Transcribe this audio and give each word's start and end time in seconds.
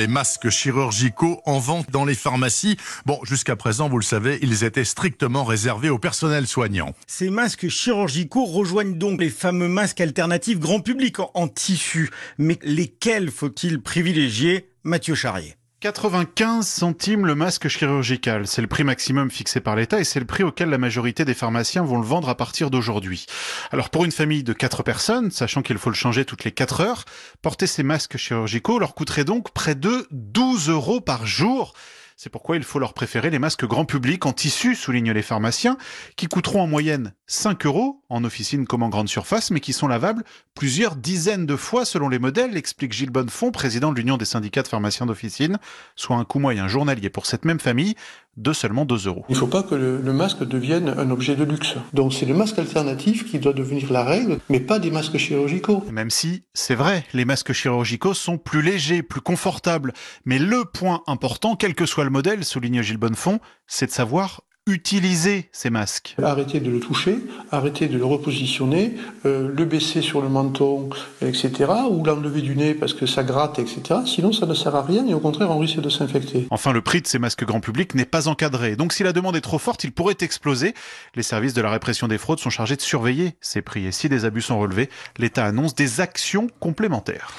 Les 0.00 0.06
masques 0.06 0.48
chirurgicaux 0.48 1.42
en 1.44 1.58
vente 1.58 1.90
dans 1.90 2.06
les 2.06 2.14
pharmacies. 2.14 2.78
Bon, 3.04 3.18
jusqu'à 3.22 3.54
présent, 3.54 3.90
vous 3.90 3.98
le 3.98 4.02
savez, 4.02 4.38
ils 4.40 4.64
étaient 4.64 4.86
strictement 4.86 5.44
réservés 5.44 5.90
au 5.90 5.98
personnel 5.98 6.46
soignant. 6.46 6.94
Ces 7.06 7.28
masques 7.28 7.68
chirurgicaux 7.68 8.46
rejoignent 8.46 8.96
donc 8.96 9.20
les 9.20 9.28
fameux 9.28 9.68
masques 9.68 10.00
alternatifs 10.00 10.58
grand 10.58 10.80
public 10.80 11.18
en, 11.34 11.48
tissu. 11.48 12.08
Mais 12.38 12.58
lesquels 12.62 13.30
faut-il 13.30 13.82
privilégier 13.82 14.70
Mathieu 14.84 15.14
Charrier? 15.14 15.59
95 15.80 16.68
centimes 16.68 17.24
le 17.24 17.34
masque 17.34 17.68
chirurgical. 17.68 18.46
C'est 18.46 18.60
le 18.60 18.68
prix 18.68 18.84
maximum 18.84 19.30
fixé 19.30 19.60
par 19.60 19.76
l'État 19.76 19.98
et 19.98 20.04
c'est 20.04 20.20
le 20.20 20.26
prix 20.26 20.42
auquel 20.42 20.68
la 20.68 20.76
majorité 20.76 21.24
des 21.24 21.32
pharmaciens 21.32 21.82
vont 21.82 21.98
le 21.98 22.04
vendre 22.04 22.28
à 22.28 22.34
partir 22.34 22.70
d'aujourd'hui. 22.70 23.24
Alors 23.70 23.88
pour 23.88 24.04
une 24.04 24.12
famille 24.12 24.44
de 24.44 24.52
4 24.52 24.82
personnes, 24.82 25.30
sachant 25.30 25.62
qu'il 25.62 25.78
faut 25.78 25.88
le 25.88 25.96
changer 25.96 26.26
toutes 26.26 26.44
les 26.44 26.52
4 26.52 26.82
heures, 26.82 27.06
porter 27.40 27.66
ces 27.66 27.82
masques 27.82 28.18
chirurgicaux 28.18 28.78
leur 28.78 28.94
coûterait 28.94 29.24
donc 29.24 29.52
près 29.52 29.74
de 29.74 30.06
12 30.10 30.68
euros 30.68 31.00
par 31.00 31.26
jour. 31.26 31.72
C'est 32.14 32.28
pourquoi 32.28 32.56
il 32.56 32.62
faut 32.62 32.78
leur 32.78 32.92
préférer 32.92 33.30
les 33.30 33.38
masques 33.38 33.64
grand 33.64 33.86
public 33.86 34.26
en 34.26 34.34
tissu, 34.34 34.74
soulignent 34.74 35.12
les 35.12 35.22
pharmaciens, 35.22 35.78
qui 36.16 36.26
coûteront 36.26 36.60
en 36.60 36.66
moyenne 36.66 37.14
5 37.30 37.64
euros 37.64 38.02
en 38.08 38.24
officine 38.24 38.66
comme 38.66 38.82
en 38.82 38.88
grande 38.88 39.08
surface, 39.08 39.52
mais 39.52 39.60
qui 39.60 39.72
sont 39.72 39.86
lavables 39.86 40.24
plusieurs 40.56 40.96
dizaines 40.96 41.46
de 41.46 41.54
fois 41.54 41.84
selon 41.84 42.08
les 42.08 42.18
modèles, 42.18 42.56
explique 42.56 42.92
Gilles 42.92 43.10
Bonnefond, 43.10 43.52
président 43.52 43.92
de 43.92 43.96
l'Union 43.96 44.16
des 44.16 44.24
syndicats 44.24 44.62
de 44.62 44.68
pharmaciens 44.68 45.06
d'officine, 45.06 45.58
soit 45.94 46.16
un 46.16 46.24
coût 46.24 46.40
moyen 46.40 46.66
journalier 46.66 47.08
pour 47.08 47.26
cette 47.26 47.44
même 47.44 47.60
famille 47.60 47.94
de 48.36 48.52
seulement 48.52 48.84
2 48.84 49.06
euros. 49.06 49.24
Il 49.28 49.34
ne 49.34 49.38
faut 49.38 49.46
pas 49.46 49.62
que 49.62 49.76
le, 49.76 50.00
le, 50.00 50.12
masque 50.12 50.42
devienne 50.42 50.88
un 50.88 51.08
objet 51.10 51.36
de 51.36 51.44
luxe. 51.44 51.76
Donc 51.92 52.12
c'est 52.12 52.26
le 52.26 52.34
masque 52.34 52.58
alternatif 52.58 53.30
qui 53.30 53.38
doit 53.38 53.52
devenir 53.52 53.92
la 53.92 54.02
règle, 54.02 54.40
mais 54.48 54.58
pas 54.58 54.80
des 54.80 54.90
masques 54.90 55.16
chirurgicaux. 55.16 55.84
Même 55.92 56.10
si, 56.10 56.42
c'est 56.52 56.74
vrai, 56.74 57.04
les 57.14 57.24
masques 57.24 57.52
chirurgicaux 57.52 58.14
sont 58.14 58.38
plus 58.38 58.60
légers, 58.60 59.04
plus 59.04 59.20
confortables. 59.20 59.92
Mais 60.24 60.40
le 60.40 60.64
point 60.64 61.02
important, 61.06 61.54
quel 61.54 61.76
que 61.76 61.86
soit 61.86 62.04
le 62.04 62.10
modèle, 62.10 62.44
souligne 62.44 62.82
Gilles 62.82 62.96
Bonnefond, 62.96 63.38
c'est 63.68 63.86
de 63.86 63.92
savoir 63.92 64.42
utiliser 64.66 65.48
ces 65.52 65.70
masques. 65.70 66.14
Arrêtez 66.22 66.60
de 66.60 66.70
le 66.70 66.80
toucher, 66.80 67.18
arrêtez 67.50 67.88
de 67.88 67.96
le 67.96 68.04
repositionner, 68.04 68.94
euh, 69.26 69.50
le 69.54 69.64
baisser 69.64 70.02
sur 70.02 70.20
le 70.20 70.28
menton, 70.28 70.90
etc. 71.22 71.50
Ou 71.90 72.04
l'enlever 72.04 72.42
du 72.42 72.54
nez 72.54 72.74
parce 72.74 72.94
que 72.94 73.06
ça 73.06 73.22
gratte, 73.24 73.58
etc. 73.58 74.00
Sinon, 74.06 74.32
ça 74.32 74.46
ne 74.46 74.54
sert 74.54 74.74
à 74.76 74.82
rien 74.82 75.06
et 75.06 75.14
au 75.14 75.20
contraire, 75.20 75.50
on 75.50 75.58
risque 75.58 75.80
de 75.80 75.88
s'infecter. 75.88 76.46
Enfin, 76.50 76.72
le 76.72 76.82
prix 76.82 77.00
de 77.00 77.06
ces 77.06 77.18
masques 77.18 77.44
grand 77.44 77.60
public 77.60 77.94
n'est 77.94 78.04
pas 78.04 78.28
encadré. 78.28 78.76
Donc, 78.76 78.92
si 78.92 79.02
la 79.02 79.12
demande 79.12 79.36
est 79.36 79.40
trop 79.40 79.58
forte, 79.58 79.84
il 79.84 79.92
pourrait 79.92 80.16
exploser. 80.20 80.74
Les 81.14 81.22
services 81.22 81.54
de 81.54 81.62
la 81.62 81.70
répression 81.70 82.06
des 82.06 82.18
fraudes 82.18 82.38
sont 82.38 82.50
chargés 82.50 82.76
de 82.76 82.82
surveiller 82.82 83.34
ces 83.40 83.62
prix. 83.62 83.86
Et 83.86 83.92
si 83.92 84.08
des 84.08 84.24
abus 84.24 84.42
sont 84.42 84.58
relevés, 84.58 84.90
l'État 85.18 85.46
annonce 85.46 85.74
des 85.74 86.00
actions 86.00 86.48
complémentaires. 86.60 87.32